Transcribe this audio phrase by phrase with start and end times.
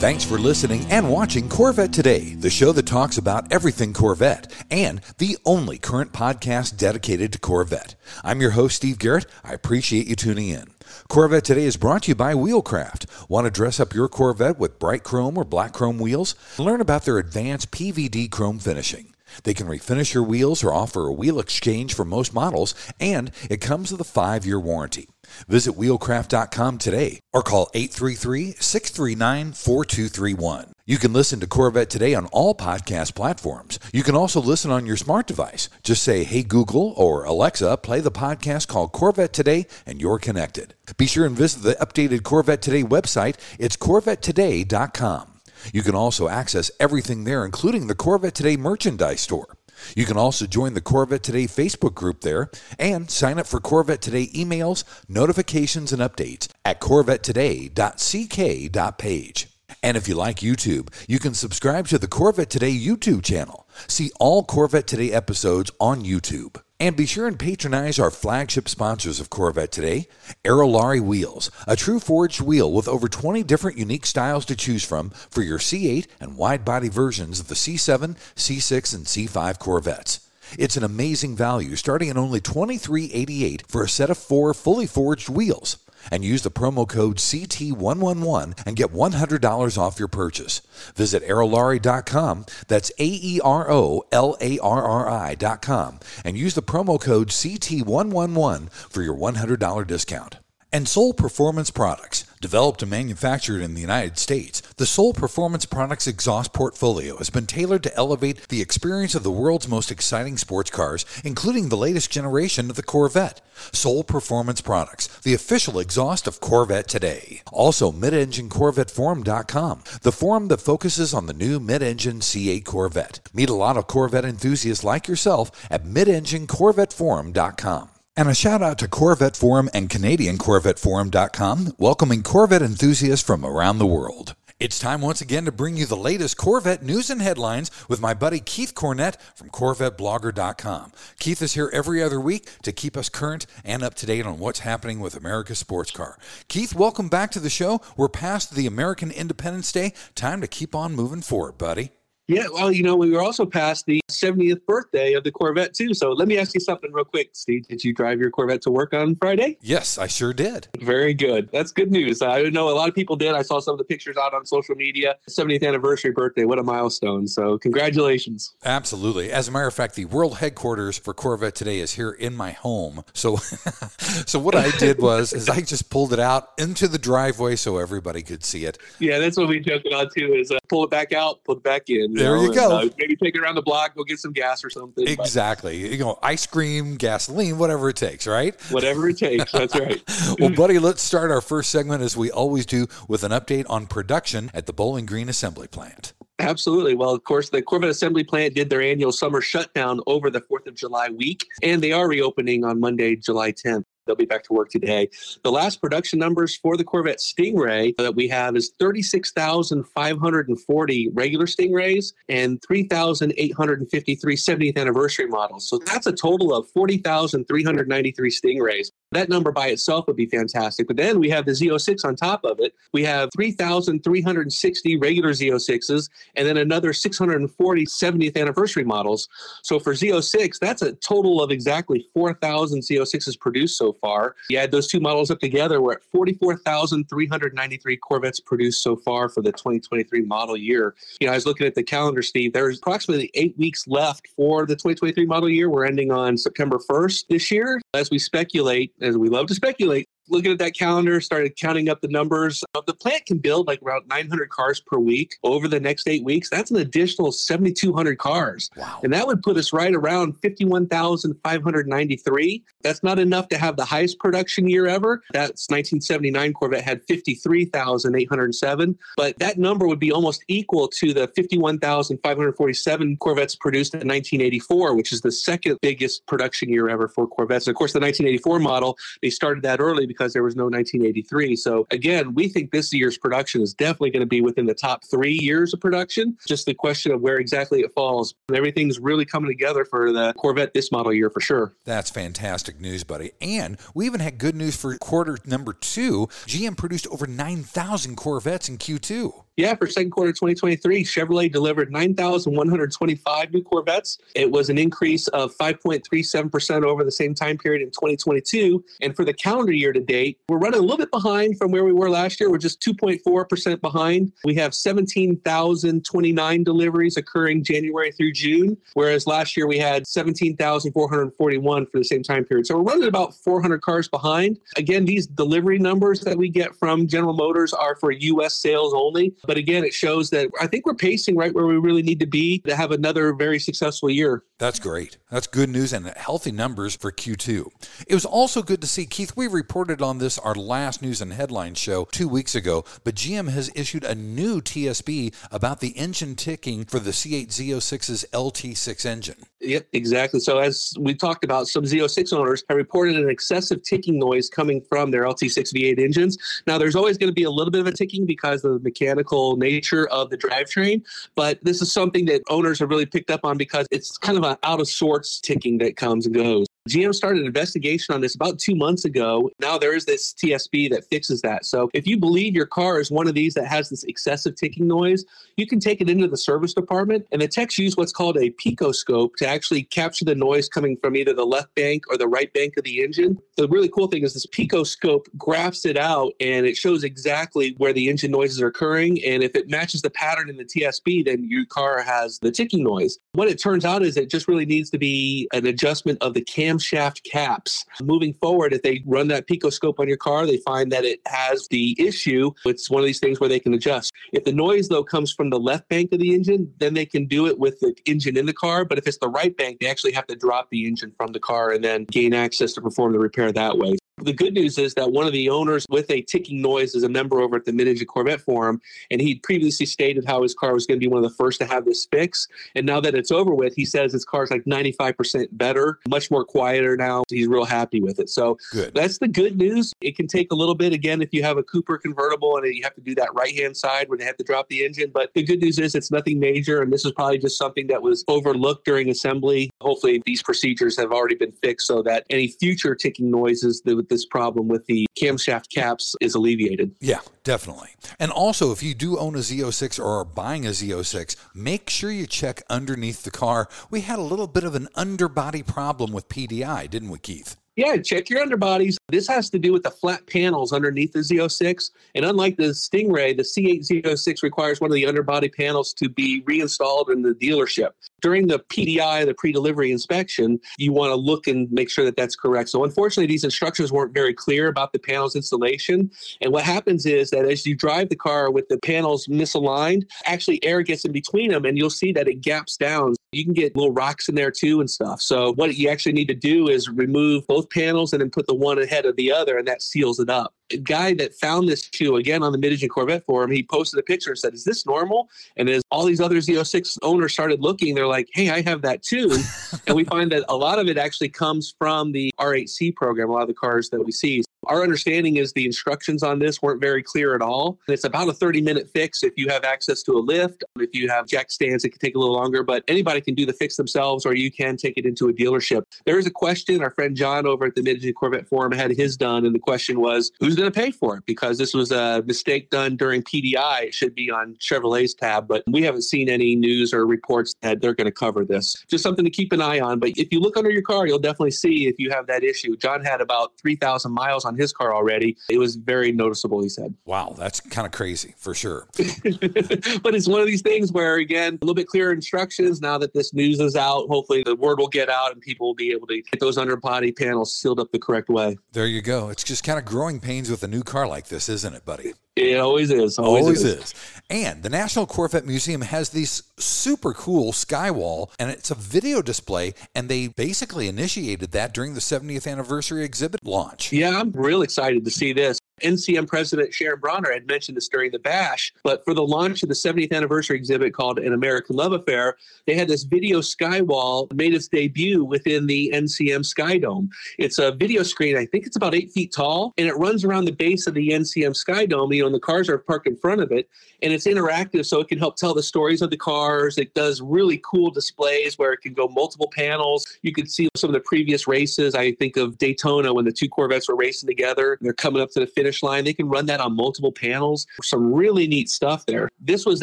[0.00, 5.02] Thanks for listening and watching Corvette Today, the show that talks about everything Corvette and
[5.18, 7.96] the only current podcast dedicated to Corvette.
[8.24, 9.26] I'm your host, Steve Garrett.
[9.44, 10.68] I appreciate you tuning in.
[11.10, 13.28] Corvette Today is brought to you by Wheelcraft.
[13.28, 16.34] Want to dress up your Corvette with bright chrome or black chrome wheels?
[16.56, 19.12] Learn about their advanced PVD chrome finishing.
[19.44, 23.60] They can refinish your wheels or offer a wheel exchange for most models, and it
[23.60, 25.08] comes with a five year warranty.
[25.48, 30.72] Visit wheelcraft.com today or call 833 639 4231.
[30.86, 33.78] You can listen to Corvette Today on all podcast platforms.
[33.92, 35.68] You can also listen on your smart device.
[35.84, 40.74] Just say, Hey Google or Alexa, play the podcast called Corvette Today, and you're connected.
[40.96, 43.36] Be sure and visit the updated Corvette Today website.
[43.58, 45.40] It's corvettetoday.com.
[45.72, 49.56] You can also access everything there, including the Corvette Today merchandise store.
[49.96, 54.02] You can also join the Corvette Today Facebook group there and sign up for Corvette
[54.02, 59.46] Today emails, notifications, and updates at corvettetoday.ck.page.
[59.82, 63.66] And if you like YouTube, you can subscribe to the Corvette Today YouTube channel.
[63.86, 66.60] See all Corvette Today episodes on YouTube.
[66.78, 70.08] And be sure and patronize our flagship sponsors of Corvette today,
[70.44, 75.10] Aerolarri Wheels, a true forged wheel with over 20 different unique styles to choose from
[75.10, 80.26] for your C8 and wide body versions of the C7, C6, and C5 Corvettes.
[80.58, 85.28] It's an amazing value starting at only $23.88 for a set of four fully forged
[85.28, 85.76] wheels
[86.10, 90.60] and use the promo code CT111 and get $100 off your purchase.
[90.94, 96.62] Visit aerolarri.com, that's A E R O L A R R I.com, and use the
[96.62, 100.36] promo code CT111 for your $100 discount.
[100.72, 102.29] And Soul Performance Products.
[102.42, 107.44] Developed and manufactured in the United States, the Soul Performance Products exhaust portfolio has been
[107.44, 112.10] tailored to elevate the experience of the world's most exciting sports cars, including the latest
[112.10, 113.42] generation of the Corvette.
[113.72, 117.42] Soul Performance Products, the official exhaust of Corvette today.
[117.52, 123.20] Also, midenginecorvetteforum.com, the forum that focuses on the new mid-engine C8 Corvette.
[123.34, 127.90] Meet a lot of Corvette enthusiasts like yourself at midenginecorvetteforum.com.
[128.16, 133.78] And a shout out to Corvette Forum and Canadian CorvetteForum.com, welcoming Corvette enthusiasts from around
[133.78, 134.34] the world.
[134.58, 138.12] It's time once again to bring you the latest Corvette news and headlines with my
[138.12, 140.92] buddy Keith Cornett from CorvetteBlogger.com.
[141.18, 144.38] Keith is here every other week to keep us current and up to date on
[144.38, 146.18] what's happening with America's sports car.
[146.48, 147.80] Keith, welcome back to the show.
[147.96, 149.94] We're past the American Independence Day.
[150.14, 151.92] Time to keep on moving forward, buddy.
[152.30, 155.94] Yeah, well, you know, we were also past the 70th birthday of the Corvette too.
[155.94, 157.66] So let me ask you something real quick, Steve.
[157.68, 159.58] Did you drive your Corvette to work on Friday?
[159.60, 160.68] Yes, I sure did.
[160.80, 161.50] Very good.
[161.52, 162.22] That's good news.
[162.22, 163.34] I know a lot of people did.
[163.34, 165.16] I saw some of the pictures out on social media.
[165.28, 166.44] 70th anniversary birthday.
[166.44, 167.26] What a milestone.
[167.26, 168.54] So congratulations.
[168.64, 169.32] Absolutely.
[169.32, 172.50] As a matter of fact, the world headquarters for Corvette today is here in my
[172.50, 173.04] home.
[173.12, 173.36] So
[174.26, 177.78] so what I did was is I just pulled it out into the driveway so
[177.78, 178.78] everybody could see it.
[178.98, 181.62] Yeah, that's what we joked about too is uh, pull it back out, put it
[181.62, 182.14] back in.
[182.14, 182.78] There know, you go.
[182.78, 185.06] And, uh, maybe take it around the block, go get some gas or something.
[185.06, 185.82] Exactly.
[185.82, 185.90] But.
[185.92, 188.54] You know, ice cream, gasoline, whatever it takes, right?
[188.70, 189.50] Whatever it takes.
[189.52, 190.02] That's right.
[190.38, 193.86] well, buddy, let's start our first segment as we always do with an update on
[193.86, 196.12] production at the Bowling Green Assembly Plant.
[196.40, 196.94] Absolutely.
[196.94, 200.66] Well, of course, the Corvette Assembly Plant did their annual summer shutdown over the 4th
[200.66, 203.84] of July week, and they are reopening on Monday, July 10th.
[204.06, 205.08] They'll be back to work today.
[205.44, 212.12] The last production numbers for the Corvette Stingray that we have is 36,540 regular Stingrays
[212.28, 215.68] and 3,853 70th anniversary models.
[215.68, 218.90] So that's a total of 40,393 Stingrays.
[219.12, 220.86] That number by itself would be fantastic.
[220.86, 222.74] But then we have the Z06 on top of it.
[222.92, 229.28] We have 3,360 regular Z06s and then another 640 70th anniversary models.
[229.62, 234.36] So for Z06, that's a total of exactly 4,000 Z06s produced so far.
[234.48, 239.42] You add those two models up together, we're at 44,393 Corvettes produced so far for
[239.42, 240.94] the 2023 model year.
[241.20, 242.52] You know, I was looking at the calendar, Steve.
[242.52, 245.68] There's approximately eight weeks left for the 2023 model year.
[245.68, 247.80] We're ending on September 1st this year.
[247.92, 252.00] As we speculate, as we love to speculate, looking at that calendar, started counting up
[252.00, 252.62] the numbers.
[252.74, 256.24] Uh, the plant can build like around 900 cars per week over the next eight
[256.24, 256.48] weeks.
[256.48, 258.70] That's an additional 7,200 cars.
[258.76, 259.00] Wow.
[259.02, 262.64] And that would put us right around 51,593.
[262.82, 265.22] That's not enough to have the highest production year ever.
[265.32, 268.98] That's 1979 Corvette had 53,807.
[269.16, 275.12] But that number would be almost equal to the 51,547 Corvettes produced in 1984, which
[275.12, 277.66] is the second biggest production year ever for Corvettes.
[277.66, 281.56] And of course, the 1984 model, they started that early because there was no 1983.
[281.56, 285.04] So again, we think this year's production is definitely going to be within the top
[285.04, 286.36] three years of production.
[286.46, 288.34] Just the question of where exactly it falls.
[288.54, 291.74] Everything's really coming together for the Corvette this model year for sure.
[291.84, 293.32] That's fantastic news, buddy.
[293.40, 296.26] And we even had good news for quarter number two.
[296.46, 299.44] GM produced over 9,000 Corvettes in Q2.
[299.60, 304.16] Yeah, for second quarter 2023, Chevrolet delivered 9,125 new Corvettes.
[304.34, 308.82] It was an increase of 5.37% over the same time period in 2022.
[309.02, 311.84] And for the calendar year to date, we're running a little bit behind from where
[311.84, 312.50] we were last year.
[312.50, 314.32] We're just 2.4% behind.
[314.44, 321.98] We have 17,029 deliveries occurring January through June, whereas last year we had 17,441 for
[321.98, 322.66] the same time period.
[322.66, 324.58] So we're running about 400 cars behind.
[324.78, 328.54] Again, these delivery numbers that we get from General Motors are for U.S.
[328.54, 329.34] sales only.
[329.50, 332.26] But again, it shows that I think we're pacing right where we really need to
[332.26, 334.44] be to have another very successful year.
[334.58, 335.16] That's great.
[335.28, 337.66] That's good news and healthy numbers for Q2.
[338.06, 341.32] It was also good to see, Keith, we reported on this our last news and
[341.32, 346.36] headline show two weeks ago, but GM has issued a new TSB about the engine
[346.36, 349.46] ticking for the C8 Z06's LT6 engine.
[349.62, 350.40] Yep, exactly.
[350.40, 354.80] So as we talked about, some Z06 owners have reported an excessive ticking noise coming
[354.80, 356.38] from their LT6 V8 engines.
[356.66, 358.80] Now, there's always going to be a little bit of a ticking because of the
[358.80, 361.02] mechanical nature of the drivetrain.
[361.34, 364.44] But this is something that owners have really picked up on because it's kind of
[364.44, 366.66] an out of sorts ticking that comes and goes.
[366.90, 369.48] GM started an investigation on this about two months ago.
[369.60, 371.64] Now there is this TSB that fixes that.
[371.64, 374.88] So if you believe your car is one of these that has this excessive ticking
[374.88, 375.24] noise,
[375.56, 378.50] you can take it into the service department and the techs use what's called a
[378.50, 382.52] picoscope to actually capture the noise coming from either the left bank or the right
[382.54, 383.38] bank of the engine.
[383.56, 387.92] The really cool thing is this picoscope graphs it out and it shows exactly where
[387.92, 389.22] the engine noises are occurring.
[389.24, 392.82] And if it matches the pattern in the TSB, then your car has the ticking
[392.82, 393.18] noise.
[393.32, 396.40] What it turns out is it just really needs to be an adjustment of the
[396.40, 397.84] cam camshaft caps.
[398.02, 401.68] Moving forward, if they run that picoscope on your car, they find that it has
[401.68, 402.50] the issue.
[402.64, 404.12] It's one of these things where they can adjust.
[404.32, 407.26] If the noise, though, comes from the left bank of the engine, then they can
[407.26, 408.84] do it with the engine in the car.
[408.84, 411.40] But if it's the right bank, they actually have to drop the engine from the
[411.40, 413.96] car and then gain access to perform the repair that way.
[414.22, 417.08] The good news is that one of the owners with a ticking noise is a
[417.08, 418.80] member over at the Mid Engine Corvette Forum,
[419.10, 421.58] and he'd previously stated how his car was going to be one of the first
[421.60, 422.46] to have this fix.
[422.74, 426.44] And now that it's over with, he says his car's like 95% better, much more
[426.44, 427.24] quieter now.
[427.30, 428.28] He's real happy with it.
[428.28, 428.94] So good.
[428.94, 429.92] that's the good news.
[430.00, 432.82] It can take a little bit again if you have a Cooper convertible and you
[432.82, 435.10] have to do that right hand side where they have to drop the engine.
[435.12, 438.02] But the good news is it's nothing major, and this is probably just something that
[438.02, 439.70] was overlooked during assembly.
[439.80, 444.26] Hopefully, these procedures have already been fixed so that any future ticking noises that this
[444.26, 446.94] problem with the camshaft caps is alleviated.
[447.00, 447.88] Yeah, definitely.
[448.18, 452.10] And also, if you do own a Z06 or are buying a Z06, make sure
[452.10, 453.68] you check underneath the car.
[453.88, 457.56] We had a little bit of an underbody problem with PDI, didn't we, Keith?
[457.76, 458.96] Yeah, check your underbodies.
[459.08, 461.92] This has to do with the flat panels underneath the Z06.
[462.14, 466.42] And unlike the Stingray, the C8 Z06 requires one of the underbody panels to be
[466.44, 467.92] reinstalled in the dealership.
[468.20, 472.16] During the PDI, the pre delivery inspection, you want to look and make sure that
[472.16, 472.68] that's correct.
[472.68, 476.10] So, unfortunately, these instructions weren't very clear about the panel's installation.
[476.40, 480.62] And what happens is that as you drive the car with the panels misaligned, actually
[480.64, 483.14] air gets in between them and you'll see that it gaps down.
[483.32, 485.20] You can get little rocks in there too and stuff.
[485.20, 488.54] So, what you actually need to do is remove both panels and then put the
[488.54, 490.54] one ahead of the other, and that seals it up.
[490.82, 494.30] Guy that found this shoe again on the Mid Corvette forum, he posted a picture
[494.30, 495.28] and said, Is this normal?
[495.56, 499.02] And as all these other Z06 owners started looking, they're like, Hey, I have that
[499.02, 499.36] too.
[499.86, 503.32] and we find that a lot of it actually comes from the R8C program, a
[503.32, 504.42] lot of the cars that we see.
[504.66, 507.78] Our understanding is the instructions on this weren't very clear at all.
[507.88, 510.64] It's about a 30 minute fix if you have access to a lift.
[510.78, 513.46] If you have jack stands, it can take a little longer, but anybody can do
[513.46, 515.82] the fix themselves or you can take it into a dealership.
[516.04, 516.82] There is a question.
[516.82, 520.00] Our friend John over at the Mid Corvette Forum had his done, and the question
[520.00, 521.24] was who's going to pay for it?
[521.26, 523.84] Because this was a mistake done during PDI.
[523.84, 527.80] It should be on Chevrolet's tab, but we haven't seen any news or reports that
[527.80, 528.76] they're going to cover this.
[528.88, 529.98] Just something to keep an eye on.
[529.98, 532.76] But if you look under your car, you'll definitely see if you have that issue.
[532.76, 535.36] John had about 3,000 miles on on his car already.
[535.48, 536.94] It was very noticeable, he said.
[537.04, 538.88] Wow, that's kind of crazy for sure.
[538.96, 543.14] but it's one of these things where, again, a little bit clearer instructions now that
[543.14, 544.08] this news is out.
[544.08, 547.12] Hopefully, the word will get out and people will be able to get those underbody
[547.12, 548.58] panels sealed up the correct way.
[548.72, 549.28] There you go.
[549.28, 552.14] It's just kind of growing pains with a new car like this, isn't it, buddy?
[552.36, 553.18] It always is.
[553.18, 553.80] Always, Always is.
[553.80, 553.94] is.
[554.30, 559.74] And the National Corvette Museum has this super cool skywall, and it's a video display,
[559.94, 563.92] and they basically initiated that during the 70th anniversary exhibit launch.
[563.92, 565.58] Yeah, I'm real excited to see this.
[565.80, 569.68] NCM President Sharon Brawner had mentioned this during the bash, but for the launch of
[569.68, 574.54] the 70th anniversary exhibit called An American Love Affair, they had this video skywall made
[574.54, 577.10] its debut within the NCM Sky Dome.
[577.38, 580.44] It's a video screen, I think it's about eight feet tall, and it runs around
[580.44, 582.12] the base of the NCM Sky Dome.
[582.12, 583.68] You know, and the cars are parked in front of it,
[584.02, 586.78] and it's interactive, so it can help tell the stories of the cars.
[586.78, 590.06] It does really cool displays where it can go multiple panels.
[590.22, 591.94] You can see some of the previous races.
[591.94, 594.78] I think of Daytona when the two Corvettes were racing together.
[594.80, 596.04] They're coming up to the finish line.
[596.04, 597.66] They can run that on multiple panels.
[597.82, 599.28] Some really neat stuff there.
[599.40, 599.82] This was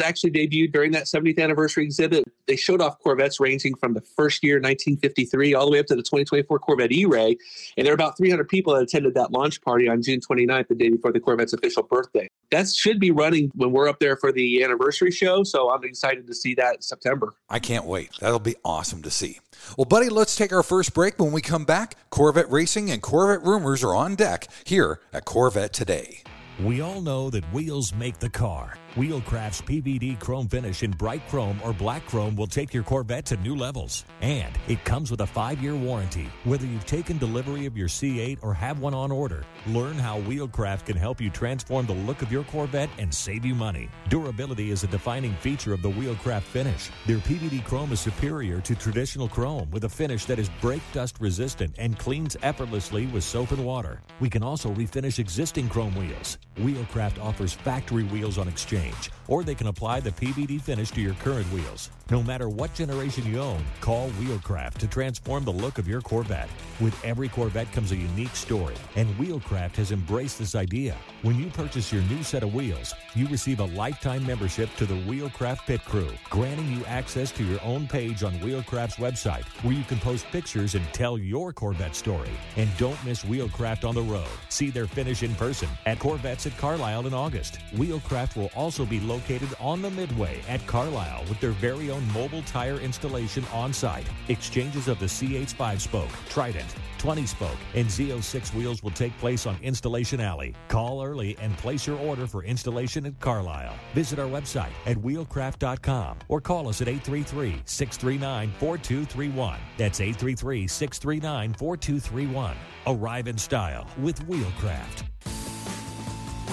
[0.00, 2.24] actually debuted during that 70th anniversary exhibit.
[2.46, 5.94] They showed off Corvettes ranging from the first year, 1953, all the way up to
[5.94, 7.36] the 2024 Corvette E-Ray.
[7.76, 10.74] And there were about 300 people that attended that launch party on June 29th, the
[10.74, 12.28] day before the Corvette's official birthday.
[12.50, 15.42] That should be running when we're up there for the anniversary show.
[15.44, 17.34] So I'm excited to see that in September.
[17.48, 18.10] I can't wait.
[18.20, 19.38] That'll be awesome to see.
[19.76, 21.18] Well, buddy, let's take our first break.
[21.18, 25.72] When we come back, Corvette racing and Corvette rumors are on deck here at Corvette
[25.72, 26.22] Today.
[26.60, 28.76] We all know that wheels make the car.
[28.94, 33.36] Wheelcraft's PVD chrome finish in bright chrome or black chrome will take your Corvette to
[33.36, 34.04] new levels.
[34.22, 36.28] And it comes with a five year warranty.
[36.44, 40.86] Whether you've taken delivery of your C8 or have one on order, learn how Wheelcraft
[40.86, 43.90] can help you transform the look of your Corvette and save you money.
[44.08, 46.90] Durability is a defining feature of the Wheelcraft finish.
[47.06, 51.16] Their PVD chrome is superior to traditional chrome with a finish that is brake dust
[51.20, 54.00] resistant and cleans effortlessly with soap and water.
[54.18, 56.38] We can also refinish existing chrome wheels.
[56.56, 61.00] Wheelcraft offers factory wheels on exchange change or they can apply the PVD finish to
[61.00, 61.90] your current wheels.
[62.10, 66.48] No matter what generation you own, call Wheelcraft to transform the look of your Corvette.
[66.80, 70.96] With every Corvette comes a unique story, and Wheelcraft has embraced this idea.
[71.20, 74.94] When you purchase your new set of wheels, you receive a lifetime membership to the
[74.94, 79.84] Wheelcraft Pit Crew, granting you access to your own page on Wheelcraft's website, where you
[79.84, 82.30] can post pictures and tell your Corvette story.
[82.56, 84.28] And don't miss Wheelcraft on the road.
[84.48, 87.58] See their finish in person at Corvettes at Carlisle in August.
[87.74, 89.17] Wheelcraft will also be located
[89.60, 94.06] on the Midway at Carlisle with their very own mobile tire installation on site.
[94.28, 99.46] Exchanges of the C8 5 spoke, Trident, 20 spoke, and Z06 wheels will take place
[99.46, 100.54] on Installation Alley.
[100.68, 103.74] Call early and place your order for installation at Carlisle.
[103.94, 109.58] Visit our website at wheelcraft.com or call us at 833 639 4231.
[109.76, 112.56] That's 833 639 4231.
[112.86, 115.37] Arrive in style with Wheelcraft.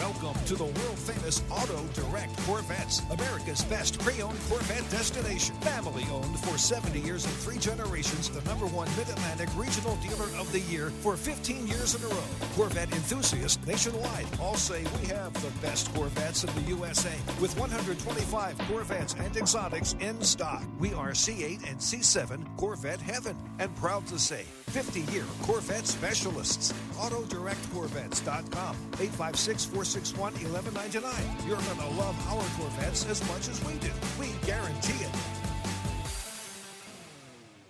[0.06, 5.56] Welcome to the world famous Auto Direct Corvettes, America's best pre owned Corvette destination.
[5.62, 10.30] Family owned for 70 years and three generations, the number one Mid Atlantic Regional Dealer
[10.40, 12.24] of the Year for 15 years in a row.
[12.54, 18.60] Corvette enthusiasts nationwide all say we have the best Corvettes in the USA with 125
[18.60, 20.64] Corvettes and exotics in stock.
[20.78, 26.74] We are C8 and C7 Corvette Heaven and proud to say 50 year Corvette specialists.
[26.98, 31.48] AutoDirectCorvettes.com 856 461 1199.
[31.48, 33.92] You're going to love our Corvettes as much as we do.
[34.20, 35.16] We guarantee it.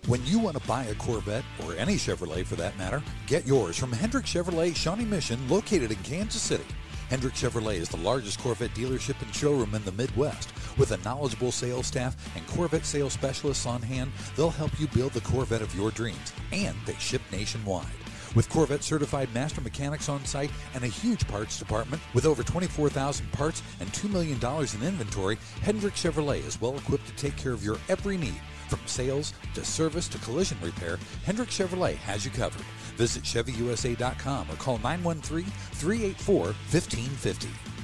[0.06, 3.76] When you want to buy a Corvette, or any Chevrolet for that matter, get yours
[3.76, 6.64] from Hendrick Chevrolet Shawnee Mission, located in Kansas City.
[7.10, 10.52] Hendrick Chevrolet is the largest Corvette dealership and showroom in the Midwest.
[10.78, 15.12] With a knowledgeable sales staff and Corvette sales specialists on hand, they'll help you build
[15.12, 17.86] the Corvette of your dreams, and they ship nationwide.
[18.34, 23.32] With Corvette certified master mechanics on site and a huge parts department with over 24,000
[23.32, 27.64] parts and $2 million in inventory, Hendrick Chevrolet is well equipped to take care of
[27.64, 28.40] your every need.
[28.68, 32.64] From sales to service to collision repair, Hendrick Chevrolet has you covered.
[32.96, 37.75] Visit ChevyUSA.com or call 913 384 1550.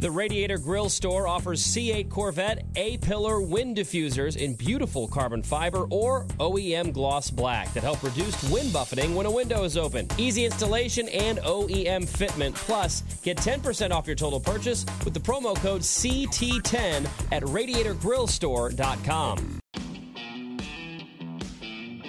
[0.00, 5.86] The Radiator Grill store offers C8 Corvette A pillar wind diffusers in beautiful carbon fiber
[5.90, 10.08] or OEM gloss black that help reduce wind buffeting when a window is open.
[10.16, 12.54] Easy installation and OEM fitment.
[12.54, 19.58] Plus, get 10% off your total purchase with the promo code CT10 at radiatorgrillstore.com.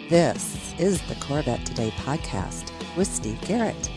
[0.10, 3.92] This is the Corvette Today podcast with Steve Garrett.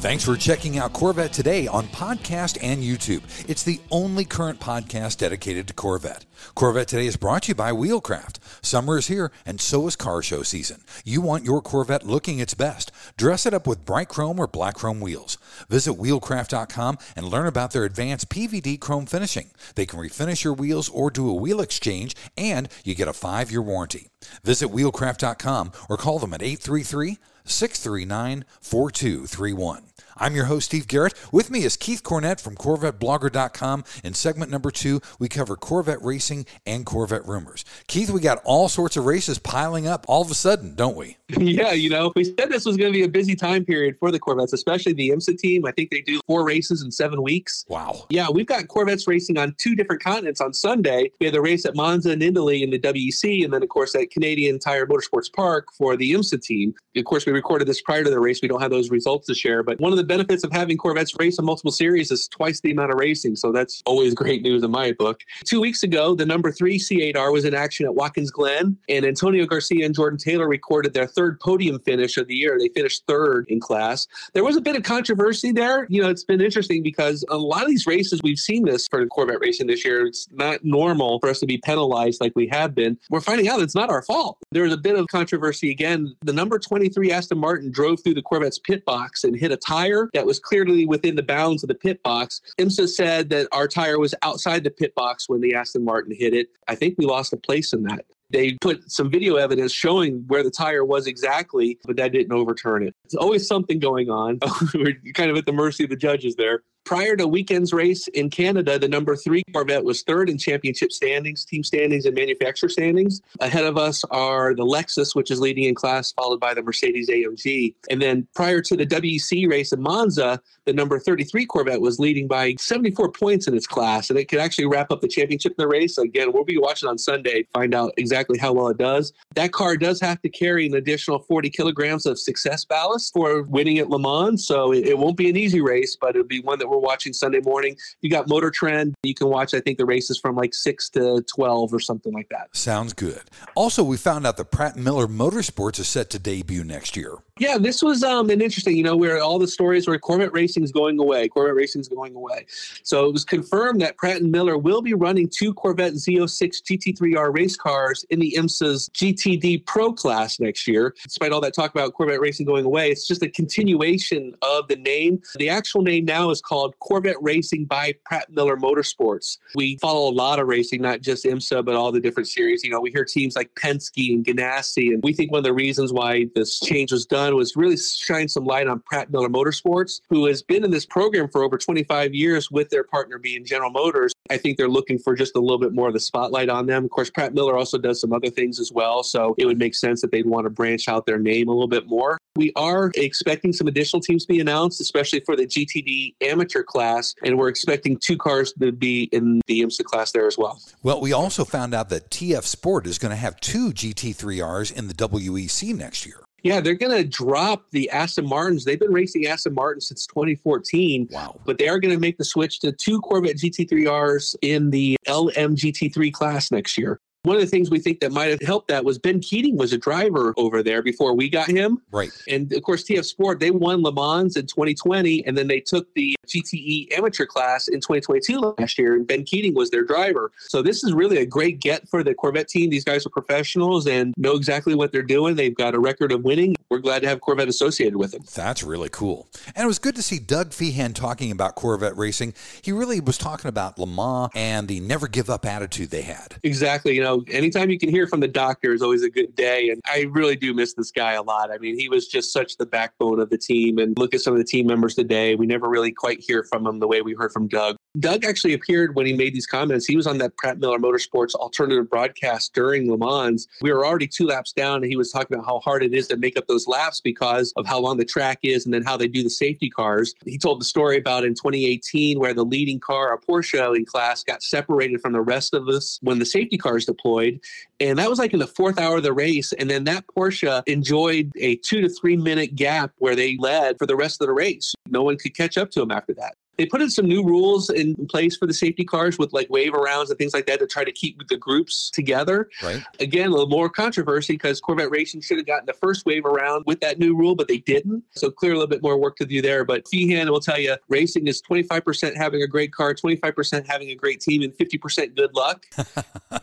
[0.00, 3.20] Thanks for checking out Corvette Today on podcast and YouTube.
[3.46, 6.24] It's the only current podcast dedicated to Corvette.
[6.54, 8.38] Corvette Today is brought to you by Wheelcraft.
[8.62, 10.80] Summer is here, and so is car show season.
[11.04, 12.90] You want your Corvette looking its best.
[13.18, 15.36] Dress it up with bright chrome or black chrome wheels.
[15.68, 19.50] Visit wheelcraft.com and learn about their advanced PVD chrome finishing.
[19.74, 23.50] They can refinish your wheels or do a wheel exchange, and you get a five
[23.50, 24.08] year warranty.
[24.44, 29.89] Visit wheelcraft.com or call them at 833 639 4231.
[30.20, 31.14] I'm your host, Steve Garrett.
[31.32, 33.84] With me is Keith Cornett from CorvetteBlogger.com.
[34.04, 37.64] In segment number two, we cover Corvette racing and Corvette rumors.
[37.86, 41.16] Keith, we got all sorts of races piling up all of a sudden, don't we?
[41.40, 44.10] Yeah, you know, we said this was going to be a busy time period for
[44.10, 45.64] the Corvettes, especially the IMSA team.
[45.64, 47.64] I think they do four races in seven weeks.
[47.68, 48.06] Wow.
[48.10, 51.10] Yeah, we've got Corvettes racing on two different continents on Sunday.
[51.18, 53.94] We had the race at Monza and Italy in the WEC, and then, of course,
[53.94, 56.74] at Canadian Tire Motorsports Park for the IMSA team.
[56.94, 58.40] Of course, we recorded this prior to the race.
[58.42, 61.14] We don't have those results to share, but one of the benefits of having Corvettes
[61.20, 63.36] race in multiple series is twice the amount of racing.
[63.36, 65.20] So that's always great news in my book.
[65.44, 69.46] Two weeks ago, the number three C8R was in action at Watkins Glen, and Antonio
[69.46, 72.58] Garcia and Jordan Taylor recorded their third podium finish of the year.
[72.58, 74.08] They finished third in class.
[74.34, 75.86] There was a bit of controversy there.
[75.88, 79.06] You know, it's been interesting because a lot of these races, we've seen this for
[79.06, 80.06] Corvette racing this year.
[80.06, 82.98] It's not normal for us to be penalized like we have been.
[83.10, 84.38] We're finding out it's not our fault.
[84.50, 86.16] There was a bit of controversy again.
[86.22, 89.99] The number 23 Aston Martin drove through the Corvette's pit box and hit a tire
[90.14, 92.40] that was clearly within the bounds of the pit box.
[92.58, 96.34] IMSA said that our tire was outside the pit box when the Aston Martin hit
[96.34, 96.48] it.
[96.68, 98.04] I think we lost a place in that.
[98.30, 102.86] They put some video evidence showing where the tire was exactly, but that didn't overturn
[102.86, 102.94] it.
[103.04, 104.38] There's always something going on.
[104.74, 106.62] We're kind of at the mercy of the judges there.
[106.90, 111.44] Prior to weekend's race in Canada, the number three Corvette was third in championship standings,
[111.44, 113.20] team standings, and manufacturer standings.
[113.38, 117.08] Ahead of us are the Lexus, which is leading in class, followed by the Mercedes
[117.08, 117.76] AMG.
[117.90, 122.26] And then prior to the WEC race in Monza, the number 33 Corvette was leading
[122.26, 125.56] by 74 points in its class, and it could actually wrap up the championship in
[125.58, 125.96] the race.
[125.96, 129.12] Again, we'll be watching on Sunday, find out exactly how well it does.
[129.36, 133.78] That car does have to carry an additional 40 kilograms of success ballast for winning
[133.78, 136.68] at Le Mans, so it, won't be an easy race, but it'll be one that
[136.68, 137.76] we're watching Sunday morning.
[138.00, 138.94] You got Motor Trend.
[139.02, 142.28] You can watch, I think, the races from like 6 to 12 or something like
[142.30, 142.48] that.
[142.52, 143.22] Sounds good.
[143.54, 147.18] Also, we found out that Pratt Miller Motorsports is set to debut next year.
[147.40, 150.62] Yeah, this was um, an interesting, you know, where all the stories were Corvette Racing
[150.62, 152.44] is going away, Corvette Racing is going away.
[152.82, 157.34] So it was confirmed that Pratt and Miller will be running two Corvette Z06 GT3R
[157.34, 160.94] race cars in the IMSA's GTD Pro class next year.
[161.02, 164.76] Despite all that talk about Corvette Racing going away, it's just a continuation of the
[164.76, 165.22] name.
[165.36, 169.38] The actual name now is called Corvette Racing by Pratt Miller Motorsports.
[169.54, 172.62] We follow a lot of racing, not just IMSA, but all the different series.
[172.62, 175.54] You know, we hear teams like Penske and Ganassi, and we think one of the
[175.54, 180.00] reasons why this change was done was really shine some light on Pratt Miller Motorsports,
[180.08, 183.70] who has been in this program for over 25 years with their partner being General
[183.70, 184.12] Motors.
[184.30, 186.84] I think they're looking for just a little bit more of the spotlight on them.
[186.84, 189.74] Of course, Pratt Miller also does some other things as well, so it would make
[189.74, 192.18] sense that they'd want to branch out their name a little bit more.
[192.36, 197.14] We are expecting some additional teams to be announced, especially for the GTD amateur class,
[197.24, 200.60] and we're expecting two cars to be in the IMSA class there as well.
[200.82, 204.88] Well, we also found out that TF Sport is going to have two GT3Rs in
[204.88, 206.22] the WEC next year.
[206.42, 208.64] Yeah, they're going to drop the Aston Martins.
[208.64, 211.08] They've been racing Aston Martin since 2014.
[211.10, 211.40] Wow.
[211.44, 216.12] But they are going to make the switch to two Corvette GT3Rs in the LMGT3
[216.12, 217.00] class next year.
[217.22, 219.74] One of the things we think that might have helped that was Ben Keating was
[219.74, 221.82] a driver over there before we got him.
[221.92, 222.10] Right.
[222.28, 225.92] And of course, TF Sport, they won Le Mans in 2020, and then they took
[225.92, 230.32] the GTE amateur class in 2022 last year, and Ben Keating was their driver.
[230.38, 232.70] So this is really a great get for the Corvette team.
[232.70, 235.36] These guys are professionals and know exactly what they're doing.
[235.36, 236.56] They've got a record of winning.
[236.70, 238.22] We're glad to have Corvette associated with them.
[238.34, 239.28] That's really cool.
[239.54, 242.32] And it was good to see Doug Fehan talking about Corvette racing.
[242.62, 246.36] He really was talking about Le Mans and the never give up attitude they had.
[246.42, 246.94] Exactly.
[246.94, 249.70] You know, anytime you can hear from the doctor is always a good day.
[249.70, 251.50] And I really do miss this guy a lot.
[251.50, 253.78] I mean, he was just such the backbone of the team.
[253.78, 255.34] And look at some of the team members today.
[255.34, 257.76] We never really quite hear from him the way we heard from Doug.
[257.98, 259.84] Doug actually appeared when he made these comments.
[259.84, 263.48] He was on that Pratt Miller Motorsports alternative broadcast during Le Mans.
[263.62, 266.06] We were already two laps down, and he was talking about how hard it is
[266.08, 268.96] to make up those laps because of how long the track is and then how
[268.96, 270.14] they do the safety cars.
[270.24, 274.22] He told the story about in 2018 where the leading car, a Porsche in class,
[274.22, 277.40] got separated from the rest of us when the safety cars deployed.
[277.80, 279.52] And that was like in the fourth hour of the race.
[279.54, 283.86] And then that Porsche enjoyed a two to three minute gap where they led for
[283.86, 284.74] the rest of the race.
[284.88, 287.70] No one could catch up to him after that They put in some new rules
[287.70, 290.66] in place for the safety cars with like wave arounds and things like that to
[290.66, 292.50] try to keep the groups together.
[292.62, 292.82] Right.
[292.98, 296.64] Again, a little more controversy because Corvette Racing should have gotten the first wave around
[296.66, 298.04] with that new rule, but they didn't.
[298.10, 299.64] So clear a little bit more work to do there.
[299.64, 303.94] But Fehan will tell you racing is 25% having a great car, 25% having a
[303.94, 305.64] great team, and 50% good luck.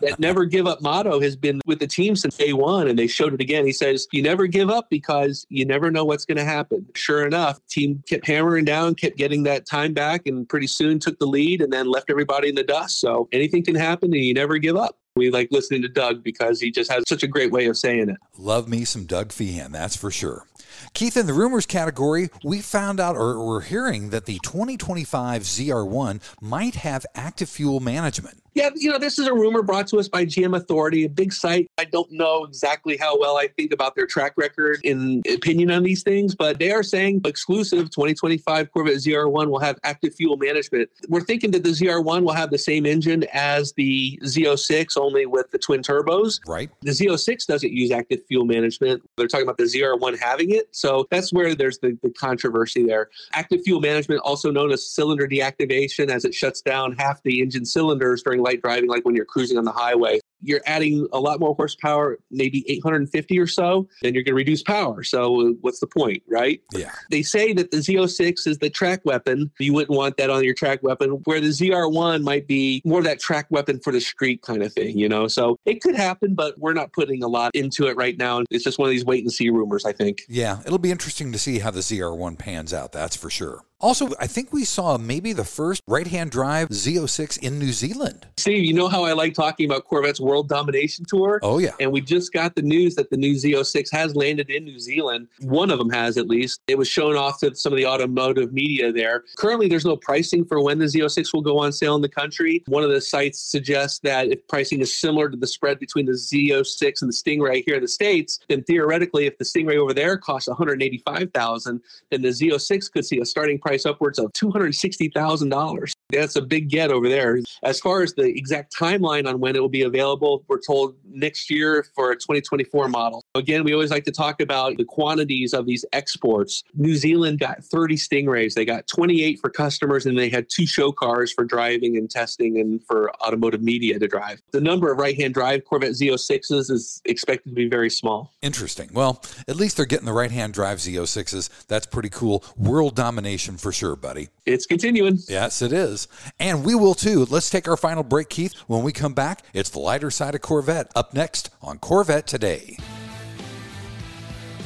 [0.01, 3.05] that never give up motto has been with the team since day one, and they
[3.05, 3.67] showed it again.
[3.67, 6.87] He says, You never give up because you never know what's going to happen.
[6.95, 11.19] Sure enough, team kept hammering down, kept getting that time back, and pretty soon took
[11.19, 12.99] the lead and then left everybody in the dust.
[12.99, 14.97] So anything can happen, and you never give up.
[15.15, 18.09] We like listening to Doug because he just has such a great way of saying
[18.09, 18.17] it.
[18.37, 20.45] Love me some Doug Fehan, that's for sure.
[20.93, 26.21] Keith, in the rumors category, we found out or we're hearing that the 2025 ZR1
[26.39, 28.43] might have active fuel management.
[28.57, 31.31] Yeah, you know, this is a rumor brought to us by GM Authority, a big
[31.31, 31.69] site.
[31.77, 35.83] I don't know exactly how well I think about their track record in opinion on
[35.83, 40.89] these things, but they are saying exclusive 2025 Corvette ZR1 will have active fuel management.
[41.07, 45.51] We're thinking that the ZR1 will have the same engine as the Z06, only with
[45.51, 46.39] the twin turbos.
[46.47, 46.71] Right.
[46.81, 49.07] The Z06 doesn't use active fuel management.
[49.17, 50.67] They're talking about the ZR1 having it.
[50.71, 53.09] So that's where there's the, the controversy there.
[53.33, 57.63] Active fuel management, also known as cylinder deactivation, as it shuts down half the engine
[57.63, 61.39] cylinders during light driving, like when you're cruising on the highway you're adding a lot
[61.39, 65.03] more horsepower, maybe 850 or so, then you're going to reduce power.
[65.03, 66.61] So what's the point, right?
[66.73, 66.91] Yeah.
[67.11, 69.51] They say that the Z06 is the track weapon.
[69.59, 73.05] You wouldn't want that on your track weapon, where the ZR1 might be more of
[73.05, 75.27] that track weapon for the street kind of thing, you know?
[75.27, 78.43] So it could happen, but we're not putting a lot into it right now.
[78.51, 80.21] It's just one of these wait and see rumors, I think.
[80.27, 83.63] Yeah, it'll be interesting to see how the ZR1 pans out, that's for sure.
[83.79, 88.25] Also, I think we saw maybe the first right hand drive Z06 in New Zealand.
[88.37, 91.39] Steve, you know how I like talking about Corvette's World Domination Tour?
[91.41, 91.71] Oh, yeah.
[91.79, 95.27] And we just got the news that the new Z06 has landed in New Zealand.
[95.41, 96.59] One of them has, at least.
[96.67, 99.23] It was shown off to some of the automotive media there.
[99.37, 102.63] Currently, there's no pricing for when the Z06 will go on sale in the country.
[102.67, 106.13] One of the sites suggests that if pricing is similar to the spread between the
[106.13, 110.17] Z06 and the Stingray here in the States, then theoretically, if the Stingray over there
[110.17, 115.93] costs 185000 then the Z06 could see a starting price upwards of $260,000.
[116.09, 117.39] That's a big get over there.
[117.63, 121.49] As far as the exact timeline on when it will be available, we're told next
[121.49, 123.25] year for a 2024 model.
[123.35, 126.63] Again, we always like to talk about the quantities of these exports.
[126.75, 128.53] New Zealand got 30 Stingrays.
[128.53, 132.57] They got 28 for customers, and they had two show cars for driving and testing
[132.57, 134.41] and for automotive media to drive.
[134.51, 138.33] The number of right hand drive Corvette Z06s is expected to be very small.
[138.41, 138.89] Interesting.
[138.93, 141.67] Well, at least they're getting the right hand drive Z06s.
[141.67, 142.45] That's pretty cool.
[142.55, 144.29] World domination for sure, buddy.
[144.45, 145.19] It's continuing.
[145.27, 145.96] Yes, it is.
[146.39, 147.25] And we will too.
[147.25, 148.53] Let's take our final break, Keith.
[148.67, 152.77] When we come back, it's the lighter side of Corvette up next on Corvette Today.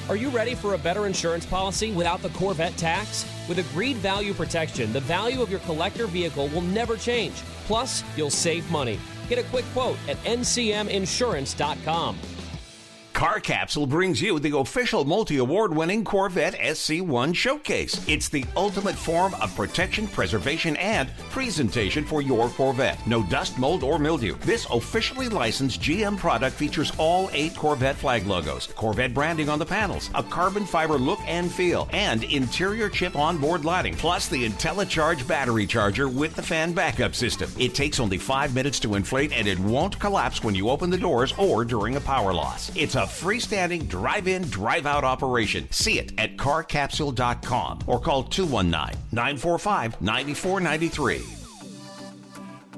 [0.09, 3.25] Are you ready for a better insurance policy without the Corvette tax?
[3.47, 7.35] With agreed value protection, the value of your collector vehicle will never change.
[7.65, 8.99] Plus, you'll save money.
[9.29, 12.17] Get a quick quote at ncminsurance.com.
[13.13, 18.03] Car Capsule brings you the official multi award winning Corvette SC1 showcase.
[18.07, 23.05] It's the ultimate form of protection, preservation, and presentation for your Corvette.
[23.05, 24.35] No dust, mold, or mildew.
[24.39, 29.65] This officially licensed GM product features all eight Corvette flag logos, Corvette branding on the
[29.65, 35.27] panels, a carbon fiber look and feel, and interior chip onboard lighting, plus the IntelliCharge
[35.27, 37.51] battery charger with the fan backup system.
[37.59, 40.97] It takes only five minutes to inflate and it won't collapse when you open the
[40.97, 42.71] doors or during a power loss.
[42.75, 45.67] It's a freestanding drive in, drive out operation.
[45.71, 51.41] See it at carcapsule.com or call 219 945 9493.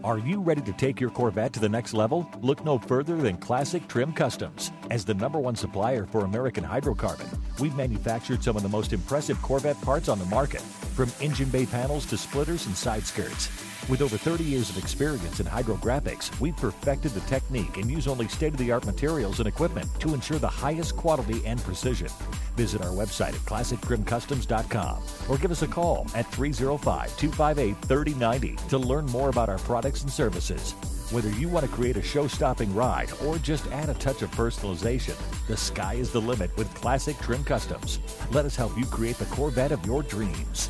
[0.03, 2.29] Are you ready to take your Corvette to the next level?
[2.41, 4.69] Look no further than Classic Trim Customs.
[4.91, 9.41] As the number one supplier for American hydrocarbon, we've manufactured some of the most impressive
[9.41, 13.49] Corvette parts on the market, from engine bay panels to splitters and side skirts.
[13.89, 18.29] With over 30 years of experience in hydrographics, we've perfected the technique and use only
[18.29, 22.07] state of the art materials and equipment to ensure the highest quality and precision.
[22.55, 28.77] Visit our website at classictrimcustoms.com or give us a call at 305 258 3090 to
[28.77, 30.71] learn more about our products and services.
[31.11, 34.31] Whether you want to create a show stopping ride or just add a touch of
[34.31, 35.17] personalization,
[35.47, 37.99] the sky is the limit with Classic Trim Customs.
[38.31, 40.69] Let us help you create the Corvette of your dreams.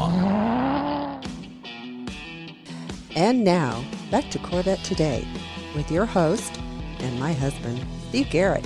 [3.15, 5.27] And now, back to Corvette Today
[5.75, 6.59] with your host
[6.99, 8.65] and my husband, Steve Garrett.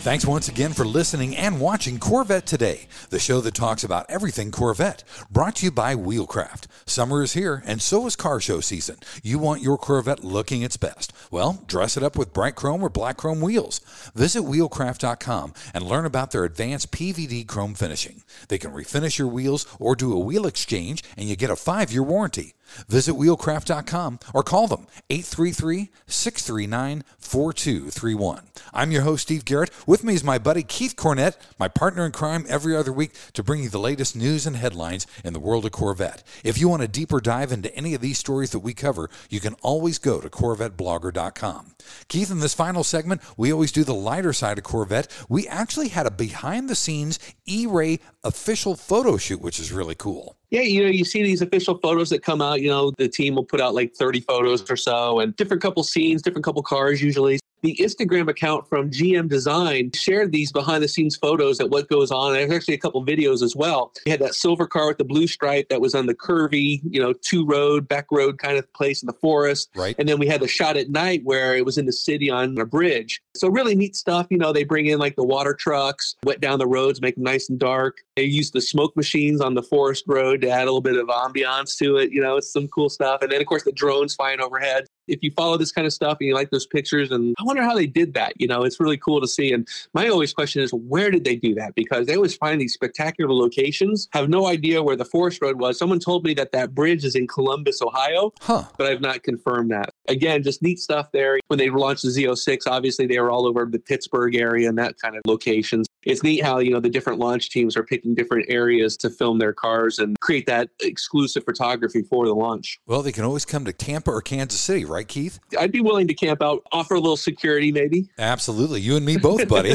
[0.00, 4.50] Thanks once again for listening and watching Corvette Today, the show that talks about everything
[4.50, 5.04] Corvette.
[5.30, 6.68] Brought to you by Wheelcraft.
[6.86, 8.96] Summer is here, and so is car show season.
[9.22, 11.12] You want your Corvette looking its best.
[11.30, 13.80] Well, dress it up with bright chrome or black chrome wheels.
[14.14, 18.22] Visit wheelcraft.com and learn about their advanced PVD chrome finishing.
[18.48, 21.92] They can refinish your wheels or do a wheel exchange, and you get a five
[21.92, 22.54] year warranty.
[22.88, 28.42] Visit wheelcraft.com or call them 833 639 4231.
[28.72, 29.70] I'm your host, Steve Garrett.
[29.86, 33.42] With me is my buddy Keith Cornett, my partner in crime every other week to
[33.42, 36.22] bring you the latest news and headlines in the world of Corvette.
[36.44, 39.40] If you want a deeper dive into any of these stories that we cover, you
[39.40, 41.74] can always go to CorvetteBlogger.com.
[42.08, 45.08] Keith, in this final segment, we always do the lighter side of Corvette.
[45.28, 49.94] We actually had a behind the scenes E Ray official photo shoot, which is really
[49.94, 50.36] cool.
[50.50, 53.36] Yeah, you know, you see these official photos that come out, you know, the team
[53.36, 57.00] will put out like 30 photos or so and different couple scenes, different couple cars
[57.00, 57.38] usually.
[57.62, 62.10] The Instagram account from GM Design shared these behind the scenes photos at what goes
[62.10, 62.32] on.
[62.32, 63.92] There's actually a couple videos as well.
[64.06, 67.00] We had that silver car with the blue stripe that was on the curvy, you
[67.00, 69.70] know, two road, back road kind of place in the forest.
[69.74, 69.94] Right.
[69.98, 72.56] And then we had the shot at night where it was in the city on
[72.58, 73.20] a bridge.
[73.36, 74.26] So really neat stuff.
[74.30, 77.24] You know, they bring in like the water trucks, wet down the roads, make them
[77.24, 77.98] nice and dark.
[78.16, 81.08] They use the smoke machines on the forest road to add a little bit of
[81.08, 82.10] ambiance to it.
[82.10, 83.20] You know, it's some cool stuff.
[83.22, 86.18] And then of course the drones flying overhead if you follow this kind of stuff
[86.20, 88.78] and you like those pictures and i wonder how they did that you know it's
[88.80, 89.52] really cool to see.
[89.52, 91.74] And my always question is where did they do that?
[91.74, 94.08] Because they always find these spectacular locations.
[94.12, 95.78] Have no idea where the forest road was.
[95.78, 98.64] Someone told me that that bridge is in columbus ohio Huh.
[98.78, 102.66] but i've not confirmed that again just neat stuff there when they launched the z06
[102.66, 106.42] obviously they were all over the pittsburgh area and that kind of locations it's neat
[106.42, 109.98] how you know the different launch teams are picking different areas to film their cars
[109.98, 114.10] and create that exclusive photography for the launch Well, they can always come to Tampa
[114.10, 115.38] or Kansas City, right, Keith?
[115.58, 118.08] I'd be willing to camp out, offer a little security, maybe.
[118.18, 118.80] Absolutely.
[118.80, 119.70] You and me both, buddy.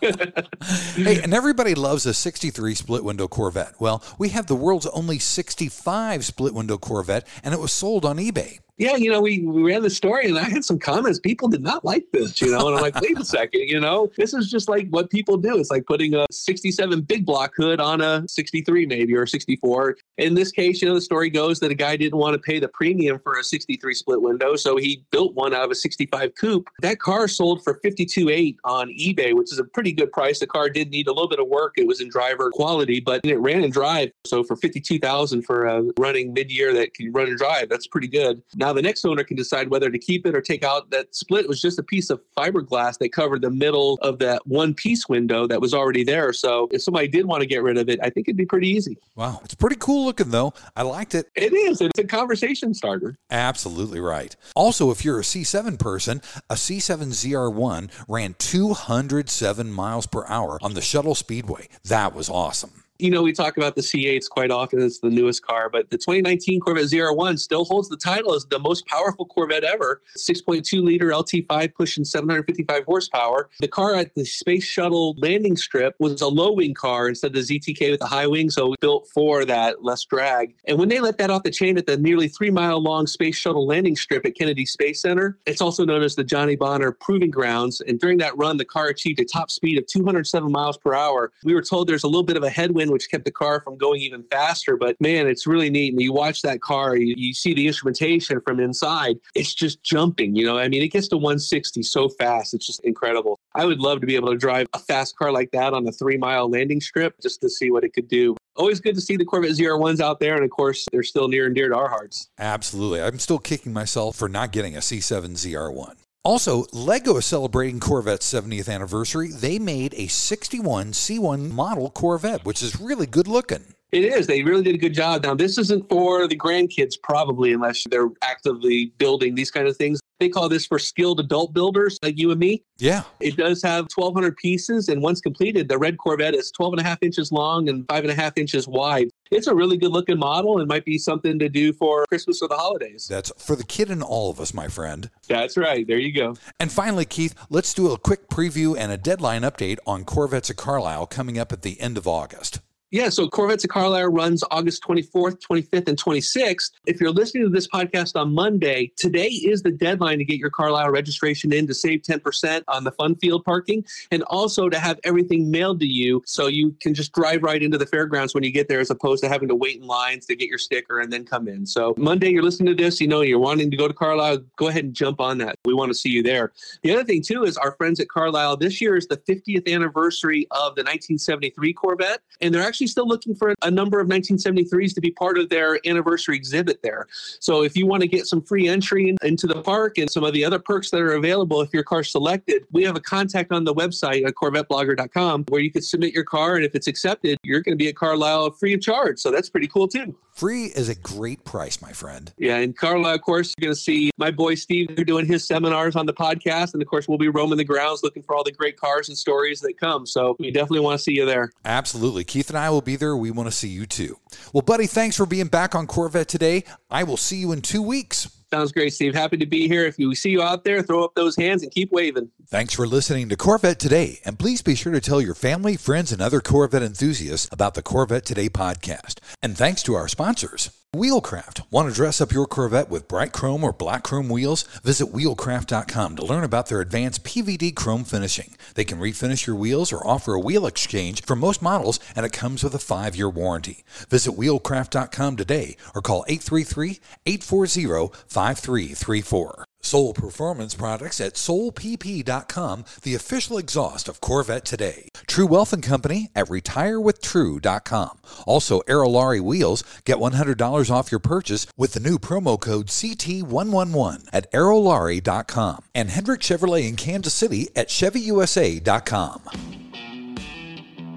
[0.00, 3.74] hey, and everybody loves a 63 split window Corvette.
[3.78, 8.18] Well, we have the world's only 65 split window Corvette, and it was sold on
[8.18, 8.58] eBay.
[8.78, 11.18] Yeah, you know, we, we ran the story and I had some comments.
[11.18, 14.10] People did not like this, you know, and I'm like, wait a second, you know,
[14.16, 15.58] this is just like what people do.
[15.58, 19.96] It's like putting a 67 big block hood on a 63 maybe or 64.
[20.18, 22.58] In this case, you know, the story goes that a guy didn't want to pay
[22.58, 26.34] the premium for a 63 split window, so he built one out of a 65
[26.34, 26.70] coupe.
[26.80, 30.38] That car sold for 52.8 on eBay, which is a pretty good price.
[30.38, 31.74] The car did need a little bit of work.
[31.76, 34.10] It was in driver quality, but it ran and drive.
[34.24, 38.42] So for 52,000 for a running mid-year that can run and drive, that's pretty good.
[38.54, 41.46] Now the next owner can decide whether to keep it or take out that split
[41.46, 45.46] was just a piece of fiberglass that covered the middle of that one piece window
[45.46, 46.32] that was already there.
[46.32, 48.68] So if somebody did want to get rid of it, I think it'd be pretty
[48.68, 48.96] easy.
[49.14, 49.40] Wow.
[49.44, 50.54] It's pretty cool looking, though.
[50.74, 51.26] I liked it.
[51.34, 51.82] It is.
[51.82, 53.18] It's a conversation starter.
[53.30, 54.34] Absolutely right.
[54.54, 60.72] Also, if you're a C7 person, a C7 ZR1 ran 207 miles per hour on
[60.72, 61.68] the Shuttle Speedway.
[61.84, 62.84] That was awesome.
[62.98, 64.80] You know, we talk about the C8s quite often.
[64.80, 68.58] It's the newest car, but the 2019 Corvette ZR1 still holds the title as the
[68.58, 70.00] most powerful Corvette ever.
[70.16, 73.50] 6.2 liter LT5 pushing 755 horsepower.
[73.60, 77.46] The car at the Space Shuttle landing strip was a low wing car instead of
[77.46, 80.54] the ZTK with the high wing, so built for that less drag.
[80.64, 83.36] And when they let that off the chain at the nearly three mile long Space
[83.36, 87.30] Shuttle landing strip at Kennedy Space Center, it's also known as the Johnny Bohmer Proving
[87.30, 87.82] Grounds.
[87.82, 91.32] And during that run, the car achieved a top speed of 207 miles per hour.
[91.44, 93.76] We were told there's a little bit of a headwind which kept the car from
[93.76, 94.76] going even faster.
[94.76, 95.92] But man, it's really neat.
[95.92, 99.18] And you watch that car, you, you see the instrumentation from inside.
[99.34, 100.58] It's just jumping, you know.
[100.58, 102.54] I mean, it gets to 160 so fast.
[102.54, 103.38] It's just incredible.
[103.54, 105.92] I would love to be able to drive a fast car like that on a
[105.92, 108.36] three mile landing strip just to see what it could do.
[108.56, 110.34] always good to see the Corvette ZR1s out there.
[110.34, 112.28] And of course, they're still near and dear to our hearts.
[112.38, 113.02] Absolutely.
[113.02, 116.05] I'm still kicking myself for not getting a C7 ZR1.
[116.26, 119.28] Also, Lego is celebrating Corvette's 70th anniversary.
[119.28, 123.62] They made a 61 C1 model Corvette, which is really good looking.
[123.92, 124.26] It is.
[124.26, 125.22] They really did a good job.
[125.22, 130.00] Now, this isn't for the grandkids, probably, unless they're actively building these kind of things.
[130.18, 132.62] They call this for skilled adult builders like you and me.
[132.78, 133.02] Yeah.
[133.20, 136.84] It does have 1,200 pieces, and once completed, the red Corvette is 12 and a
[136.84, 139.10] half inches long and five and a half inches wide.
[139.30, 142.48] It's a really good looking model and might be something to do for Christmas or
[142.48, 143.06] the holidays.
[143.10, 145.10] That's for the kid in all of us, my friend.
[145.28, 145.86] That's right.
[145.86, 146.36] There you go.
[146.60, 150.56] And finally, Keith, let's do a quick preview and a deadline update on Corvettes of
[150.56, 152.60] Carlisle coming up at the end of August.
[152.96, 156.70] Yeah, so Corvettes of Carlisle runs August 24th, 25th, and 26th.
[156.86, 160.48] If you're listening to this podcast on Monday, today is the deadline to get your
[160.48, 164.98] Carlisle registration in to save 10% on the fun field parking and also to have
[165.04, 168.50] everything mailed to you so you can just drive right into the fairgrounds when you
[168.50, 171.12] get there as opposed to having to wait in lines to get your sticker and
[171.12, 171.66] then come in.
[171.66, 174.68] So Monday, you're listening to this, you know, you're wanting to go to Carlisle, go
[174.68, 175.56] ahead and jump on that.
[175.66, 176.54] We want to see you there.
[176.80, 180.46] The other thing, too, is our friends at Carlisle, this year is the 50th anniversary
[180.50, 185.00] of the 1973 Corvette, and they're actually still looking for a number of 1973s to
[185.00, 187.06] be part of their anniversary exhibit there.
[187.40, 190.32] So if you want to get some free entry into the park and some of
[190.32, 193.64] the other perks that are available if your car's selected, we have a contact on
[193.64, 196.56] the website at corvetteblogger.com where you can submit your car.
[196.56, 199.18] And if it's accepted, you're going to be at Carlisle free of charge.
[199.18, 200.14] So that's pretty cool too.
[200.36, 202.30] Free is a great price, my friend.
[202.36, 202.58] Yeah.
[202.58, 205.96] And Carla, of course, you're going to see my boy Steve They're doing his seminars
[205.96, 206.74] on the podcast.
[206.74, 209.16] And of course, we'll be roaming the grounds looking for all the great cars and
[209.16, 210.04] stories that come.
[210.04, 211.52] So we definitely want to see you there.
[211.64, 212.22] Absolutely.
[212.24, 213.16] Keith and I will be there.
[213.16, 214.18] We want to see you too.
[214.52, 216.64] Well, buddy, thanks for being back on Corvette today.
[216.90, 218.30] I will see you in two weeks.
[218.52, 219.14] Sounds great, Steve.
[219.14, 219.84] Happy to be here.
[219.86, 222.30] If you see you out there, throw up those hands and keep waving.
[222.48, 224.20] Thanks for listening to Corvette Today.
[224.24, 227.82] And please be sure to tell your family, friends, and other Corvette enthusiasts about the
[227.82, 229.18] Corvette Today podcast.
[229.42, 230.70] And thanks to our sponsors.
[230.94, 231.60] Wheelcraft.
[231.70, 234.62] Want to dress up your Corvette with bright chrome or black chrome wheels?
[234.82, 238.54] Visit wheelcraft.com to learn about their advanced PVD chrome finishing.
[238.74, 242.32] They can refinish your wheels or offer a wheel exchange for most models, and it
[242.32, 243.84] comes with a five year warranty.
[244.08, 249.65] Visit wheelcraft.com today or call 833 840 5334.
[249.86, 255.10] Soul Performance Products at soulpp.com, the official exhaust of Corvette today.
[255.28, 258.18] True Wealth and Company at retirewithtrue.com.
[258.46, 264.50] Also, Aerolarri Wheels, get $100 off your purchase with the new promo code CT111 at
[264.52, 265.82] aerolarri.com.
[265.94, 269.42] And Hendrick Chevrolet in Kansas City at chevyusa.com.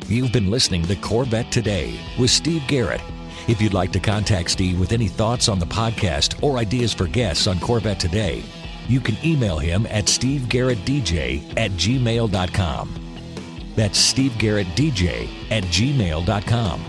[0.08, 3.02] You've been listening to Corvette Today with Steve Garrett.
[3.48, 7.08] If you'd like to contact Steve with any thoughts on the podcast or ideas for
[7.08, 8.44] guests on Corvette Today,
[8.90, 13.06] you can email him at stevegarrettdj at gmail.com.
[13.76, 16.86] That's stevegarrettdj at gmail.com.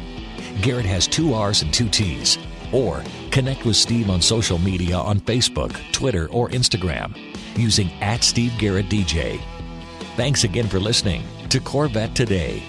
[0.62, 2.38] Garrett has two R's and two T's.
[2.72, 7.16] Or connect with Steve on social media on Facebook, Twitter, or Instagram
[7.56, 9.40] using at Steve Garrett DJ.
[10.16, 12.62] Thanks again for listening to Corvette Today.